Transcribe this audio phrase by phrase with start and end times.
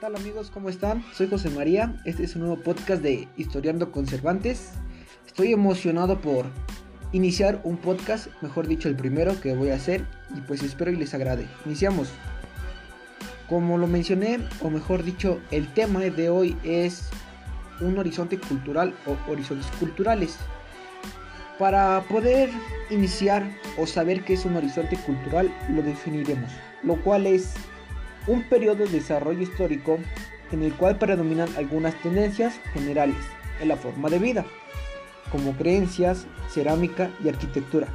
[0.00, 0.50] tal amigos?
[0.54, 1.04] ¿Cómo están?
[1.12, 4.70] Soy José María, este es un nuevo podcast de Historiando con Cervantes.
[5.26, 6.46] Estoy emocionado por
[7.10, 10.04] iniciar un podcast, mejor dicho el primero que voy a hacer
[10.36, 11.48] y pues espero y les agrade.
[11.66, 12.10] Iniciamos.
[13.48, 17.08] Como lo mencioné, o mejor dicho, el tema de hoy es
[17.80, 20.36] un horizonte cultural o horizontes culturales.
[21.58, 22.50] Para poder
[22.90, 26.52] iniciar o saber qué es un horizonte cultural, lo definiremos,
[26.84, 27.54] lo cual es
[28.28, 29.98] un periodo de desarrollo histórico
[30.52, 33.16] en el cual predominan algunas tendencias generales
[33.60, 34.44] en la forma de vida,
[35.32, 37.88] como creencias, cerámica y arquitectura.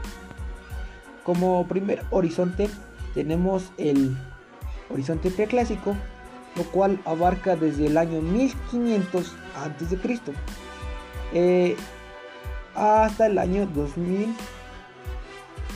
[1.23, 2.69] Como primer horizonte
[3.13, 4.17] tenemos el
[4.89, 5.95] horizonte preclásico,
[6.55, 9.97] lo cual abarca desde el año 1500 a.C.
[11.33, 11.75] Eh,
[12.75, 14.35] hasta el año 2000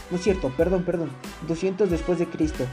[0.09, 1.09] no es cierto, perdón, perdón,
[1.47, 2.65] 200 después de Cristo,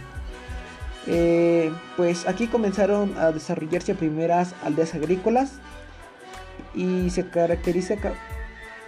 [1.06, 5.52] eh, pues aquí comenzaron a desarrollarse primeras aldeas agrícolas
[6.74, 7.96] y se caracteriza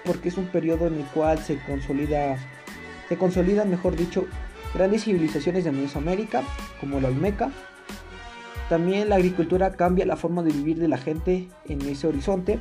[0.04, 2.38] porque es un periodo en el cual se consolida,
[3.08, 4.26] se consolida, mejor dicho,
[4.72, 6.42] grandes civilizaciones de Mesoamérica,
[6.80, 7.50] como la Olmeca.
[8.68, 12.58] También la agricultura cambia la forma de vivir de la gente en ese horizonte,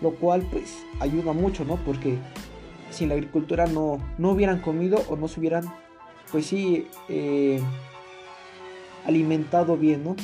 [0.00, 1.76] lo cual pues ayuda mucho, ¿no?
[1.76, 2.18] Porque
[2.90, 5.64] sin la agricultura no, no hubieran comido o no se hubieran,
[6.32, 7.60] pues sí, eh,
[9.06, 10.16] alimentado bien, ¿no?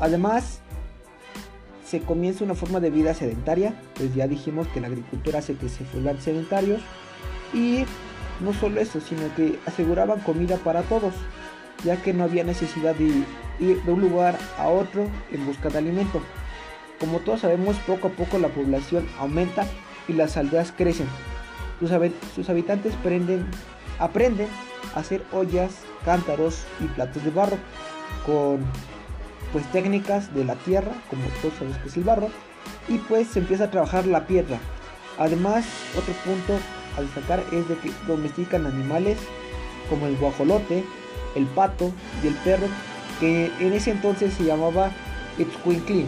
[0.00, 0.60] Además,
[1.84, 5.68] se comienza una forma de vida sedentaria, pues ya dijimos que la agricultura hace que
[5.68, 6.80] se fueran sedentarios
[7.54, 7.84] y
[8.40, 11.14] no solo eso, sino que aseguraban comida para todos,
[11.84, 13.04] ya que no había necesidad de
[13.60, 16.20] ir de un lugar a otro en busca de alimento.
[16.98, 19.66] Como todos sabemos, poco a poco la población aumenta
[20.08, 21.06] y las aldeas crecen.
[22.34, 22.94] Sus, habitantes
[23.98, 24.48] aprenden
[24.94, 25.72] hacer ollas
[26.04, 27.58] cántaros y platos de barro
[28.24, 28.58] con
[29.52, 32.28] pues técnicas de la tierra, como todos sabemos que es el barro,
[32.88, 34.58] y pues se empieza a trabajar la piedra.
[35.18, 35.64] Además,
[35.96, 36.58] otro punto
[36.96, 39.18] a destacar es de que domestican animales
[39.88, 40.84] como el guajolote,
[41.34, 42.66] el pato y el perro,
[43.20, 44.90] que en ese entonces se llamaba
[45.38, 46.06] Itzcuinclin,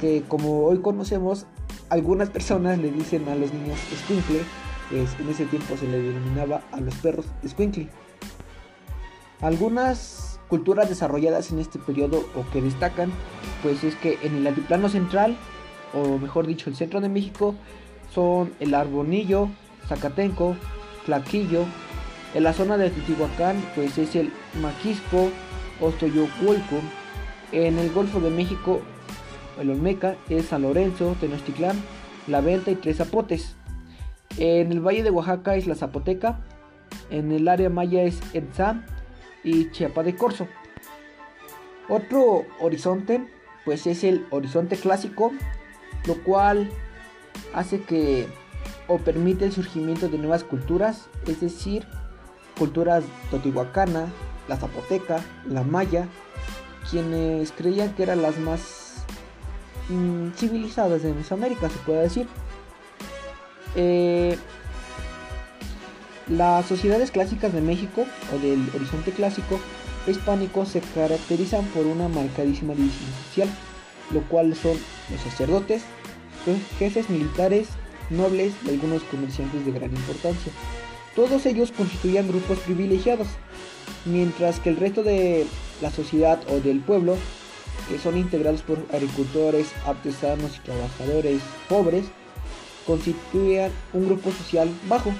[0.00, 1.46] que como hoy conocemos,
[1.88, 4.40] algunas personas le dicen a los niños Escuincle,
[4.90, 7.88] pues en ese tiempo se le denominaba a los perros Squinkly.
[9.40, 13.12] Algunas culturas desarrolladas en este periodo o que destacan,
[13.62, 15.36] pues es que en el altiplano central,
[15.92, 17.54] o mejor dicho, el centro de México,
[18.12, 19.48] son el Arbonillo,
[19.88, 20.56] Zacatenco,
[21.06, 21.64] Tlaquillo.
[22.34, 25.30] En la zona de Titihuacán, pues es el Maquisco,
[25.80, 26.80] Ostoyoculco.
[27.52, 28.80] En el Golfo de México,
[29.60, 31.80] el Olmeca es San Lorenzo, Tenochtitlán,
[32.26, 33.56] La Venta y Tres Zapotes.
[34.38, 36.40] En el Valle de Oaxaca es la Zapoteca.
[37.10, 38.84] En el área maya es Etzá
[39.42, 40.48] y Chiapa de Corzo.
[41.88, 43.26] Otro horizonte,
[43.64, 45.32] pues es el horizonte clásico,
[46.06, 46.70] lo cual
[47.52, 48.26] hace que
[48.88, 51.86] o permite el surgimiento de nuevas culturas, es decir,
[52.58, 54.06] culturas totihuacana,
[54.48, 56.08] la zapoteca, la maya,
[56.90, 59.04] quienes creían que eran las más
[59.88, 62.26] mm, civilizadas de Mesoamérica, se puede decir.
[63.76, 64.36] Eh,
[66.28, 69.60] las sociedades clásicas de México o del horizonte clásico
[70.06, 73.48] hispánico se caracterizan por una marcadísima división social,
[74.10, 74.78] lo cual son
[75.10, 75.82] los sacerdotes,
[76.46, 77.68] los jefes militares,
[78.10, 80.52] nobles y algunos comerciantes de gran importancia.
[81.14, 83.28] Todos ellos constituían grupos privilegiados,
[84.04, 85.46] mientras que el resto de
[85.80, 87.16] la sociedad o del pueblo,
[87.88, 92.06] que son integrados por agricultores, artesanos y trabajadores pobres,
[92.86, 95.12] constituían un grupo social bajo.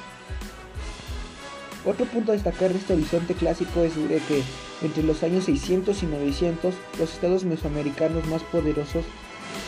[1.86, 4.42] Otro punto a destacar de este horizonte clásico es que
[4.82, 9.04] entre los años 600 y 900 los estados mesoamericanos más poderosos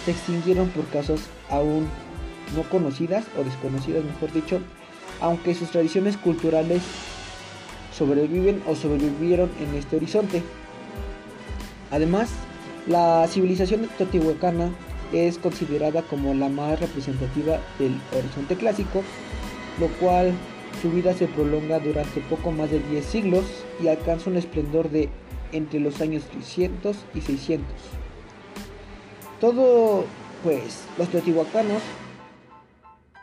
[0.04, 1.20] se extinguieron por causas
[1.50, 1.86] aún
[2.54, 4.60] no conocidas o desconocidas mejor dicho,
[5.20, 6.82] aunque sus tradiciones culturales
[7.96, 10.42] sobreviven o sobrevivieron en este horizonte.
[11.90, 12.30] Además,
[12.86, 14.70] la civilización teotihuacana
[15.12, 19.02] es considerada como la más representativa del horizonte clásico,
[19.80, 20.32] lo cual
[20.82, 23.44] su vida se prolonga durante poco más de 10 siglos
[23.82, 25.08] y alcanza un esplendor de
[25.52, 27.66] entre los años 300 y 600.
[29.40, 30.04] Todo,
[30.42, 31.82] pues, los teotihuacanos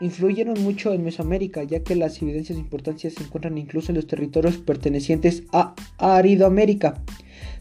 [0.00, 4.06] influyeron mucho en Mesoamérica, ya que las evidencias de importancia se encuentran incluso en los
[4.06, 7.02] territorios pertenecientes a Aridoamérica.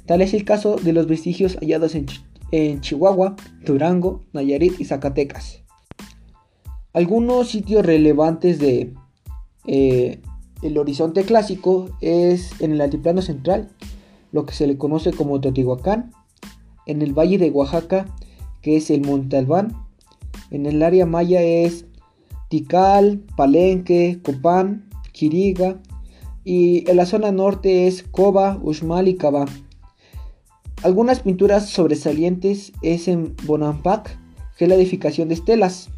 [0.06, 2.06] Tal es el caso de los vestigios hallados en
[2.54, 3.36] en Chihuahua,
[3.66, 5.64] Durango, Nayarit y Zacatecas.
[6.94, 8.94] Algunos sitios relevantes de
[9.66, 10.22] eh,
[10.62, 13.70] el horizonte clásico es en el altiplano central,
[14.32, 16.12] lo que se le conoce como Teotihuacán,
[16.86, 18.06] en el valle de Oaxaca,
[18.62, 19.76] que es el Monte Albán,
[20.52, 21.88] en el área maya es
[22.50, 25.82] Tikal, Palenque, Copán, Quiriga,
[26.44, 29.46] y en la zona norte es Coba, Uxmal y Cabá.
[30.84, 34.18] Algunas pinturas sobresalientes es en Bonampak,
[34.58, 35.90] que es la edificación de estelas.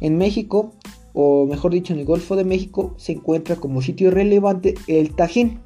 [0.00, 0.74] En México,
[1.12, 5.58] o mejor dicho en el Golfo de México, se encuentra como sitio relevante el Tajín.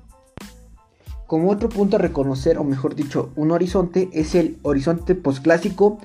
[1.26, 5.98] Como otro punto a reconocer, o mejor dicho, un horizonte, es el horizonte posclásico,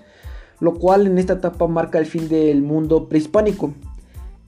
[0.59, 3.73] lo cual en esta etapa marca el fin del mundo prehispánico.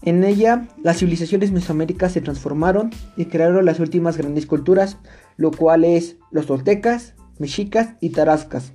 [0.02, 4.98] En ella, las civilizaciones mesoaméricas se transformaron y crearon las últimas grandes culturas,
[5.38, 8.74] lo cual es los toltecas, mexicas y tarascas.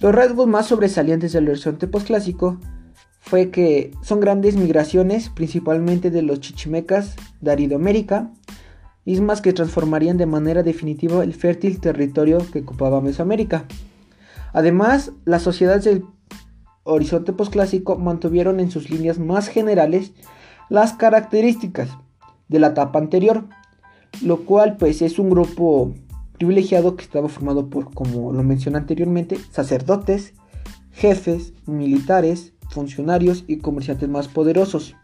[0.00, 2.58] Los rasgos más sobresalientes del horizonte postclásico
[3.20, 8.30] fue que son grandes migraciones, principalmente de los chichimecas de Aridoamérica,
[9.04, 13.66] mismas que transformarían de manera definitiva el fértil territorio que ocupaba Mesoamérica.
[14.52, 16.04] Además, las sociedades del
[16.82, 20.12] horizonte postclásico mantuvieron en sus líneas más generales
[20.68, 21.90] las características
[22.48, 23.44] de la etapa anterior,
[24.22, 25.94] lo cual pues es un grupo
[26.40, 30.32] privilegiado que estaba formado por, como lo mencioné anteriormente, sacerdotes,
[30.90, 34.96] jefes, militares, funcionarios y comerciantes más poderosos.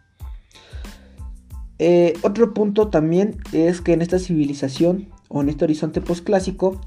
[1.77, 6.81] Eh, otro punto también es que en esta civilización o en este horizonte postclásico,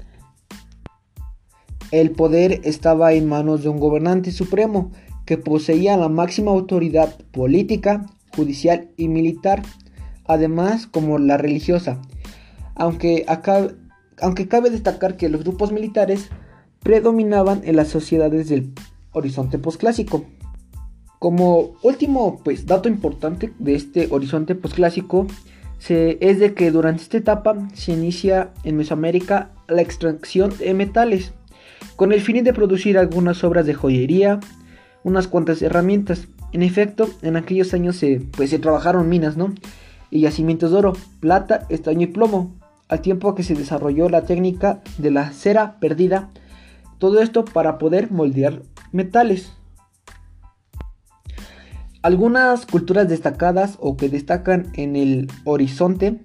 [1.91, 4.91] el poder estaba en manos de un gobernante supremo
[5.25, 8.05] que poseía la máxima autoridad política,
[8.35, 9.61] judicial y militar,
[10.25, 12.01] además como la religiosa.
[12.75, 13.69] Aunque acá
[14.21, 16.29] aunque cabe destacar que los grupos militares
[16.83, 18.71] predominaban en las sociedades del
[19.11, 20.25] horizonte postclásico.
[21.19, 25.27] Como último pues, dato importante de este horizonte postclásico
[25.87, 31.33] es de que durante esta etapa se inicia en Mesoamérica la extracción de metales,
[31.95, 34.39] con el fin de producir algunas obras de joyería,
[35.03, 36.27] unas cuantas herramientas.
[36.53, 39.53] En efecto, en aquellos años se, pues, se trabajaron minas, ¿no?
[40.11, 42.55] Y yacimientos de oro, plata, estaño y plomo,
[42.91, 46.29] al tiempo que se desarrolló la técnica de la cera perdida,
[46.99, 49.53] todo esto para poder moldear metales.
[52.03, 56.19] Algunas culturas destacadas o que destacan en el horizonte,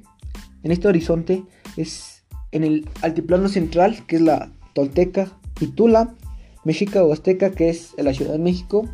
[0.64, 1.44] en este horizonte
[1.76, 5.30] es en el altiplano central, que es la Tolteca
[5.60, 6.16] y Tula,
[6.64, 8.88] Mexica o Azteca, que es la Ciudad de México,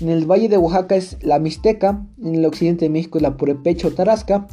[0.00, 3.36] en el Valle de Oaxaca es la Mixteca, en el occidente de México es la
[3.36, 4.46] Purepecha o Tarasca,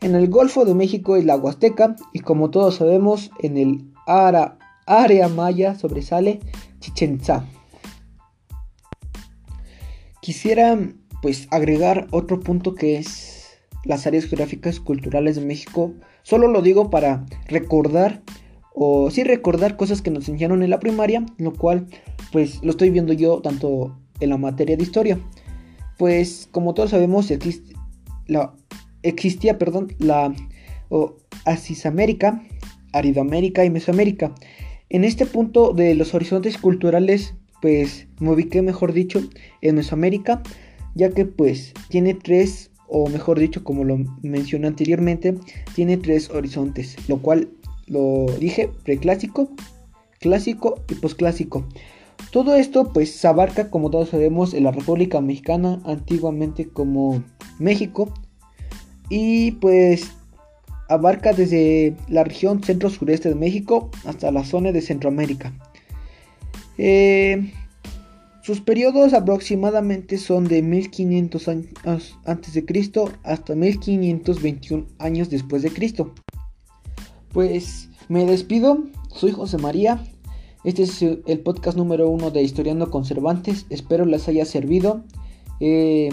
[0.00, 5.28] en el Golfo de México es la Huasteca y como todos sabemos en el área
[5.28, 6.40] maya sobresale
[6.80, 7.44] Chichen Itza.
[10.20, 10.78] Quisiera
[11.22, 15.92] pues agregar otro punto que es las áreas geográficas culturales de México.
[16.22, 18.22] Solo lo digo para recordar
[18.74, 21.88] o sí recordar cosas que nos enseñaron en la primaria, lo cual
[22.30, 25.18] pues lo estoy viendo yo tanto en la materia de historia.
[25.96, 27.74] Pues como todos sabemos existe
[28.26, 28.54] la
[29.08, 30.34] existía, perdón, la
[31.44, 32.42] Asisamérica,
[32.92, 34.34] Aridoamérica y Mesoamérica.
[34.90, 39.20] En este punto de los horizontes culturales, pues me ubiqué, mejor dicho,
[39.60, 40.42] en Mesoamérica,
[40.94, 45.34] ya que pues tiene tres, o mejor dicho, como lo mencioné anteriormente,
[45.74, 47.50] tiene tres horizontes, lo cual
[47.86, 49.50] lo dije preclásico,
[50.20, 51.66] clásico y posclásico.
[52.32, 57.22] Todo esto pues abarca, como todos sabemos, en la República Mexicana, antiguamente como
[57.58, 58.12] México,
[59.08, 60.10] y pues
[60.88, 65.52] abarca desde la región centro-sureste de México hasta la zona de Centroamérica.
[66.78, 67.52] Eh,
[68.42, 75.70] sus periodos aproximadamente son de 1500 años antes de Cristo hasta 1521 años después de
[75.70, 76.14] Cristo.
[77.32, 78.84] Pues me despido,
[79.14, 80.02] soy José María.
[80.64, 83.66] Este es el podcast número uno de Historiando Conservantes.
[83.68, 85.04] Espero les haya servido.
[85.60, 86.08] Eh,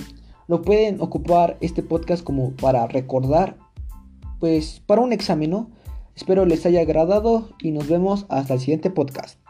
[0.47, 3.57] lo pueden ocupar este podcast como para recordar,
[4.39, 5.69] pues para un examen, ¿no?
[6.15, 9.44] Espero les haya agradado y nos vemos hasta el siguiente podcast.